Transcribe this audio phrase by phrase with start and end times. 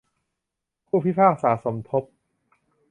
[0.87, 2.03] ผู้พิพากษาสมทบ